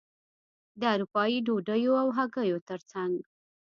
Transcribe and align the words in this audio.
د 0.79 0.81
اروپايي 0.93 1.39
ډوډیو 1.47 1.93
او 2.01 2.07
هګیو 2.17 2.57
ترڅنګ. 2.69 3.13